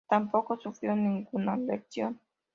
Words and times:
Tampoco 0.09 0.57
sufrió 0.57 0.95
ninguna 0.95 1.55
lesión. 1.57 2.19